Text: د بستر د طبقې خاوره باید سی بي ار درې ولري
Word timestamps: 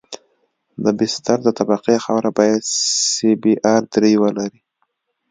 د 0.83 0.85
بستر 0.97 1.37
د 1.45 1.49
طبقې 1.59 1.95
خاوره 2.03 2.29
باید 2.39 2.61
سی 3.11 3.31
بي 3.41 3.53
ار 3.73 3.81
درې 3.93 4.13
ولري 4.21 4.59